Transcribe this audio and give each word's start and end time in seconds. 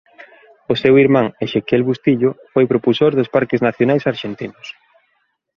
O 0.71 0.73
seu 0.81 0.93
irmán 1.03 1.27
Exequiel 1.45 1.83
Bustillo 1.89 2.31
foi 2.51 2.65
propulsor 2.71 3.11
dos 3.15 3.31
Parques 3.35 3.63
Nacionais 3.67 4.03
arxentinos. 4.13 4.67